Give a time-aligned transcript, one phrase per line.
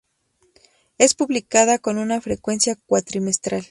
[0.97, 3.59] Es publicada con una frecuencia cuatrimestral.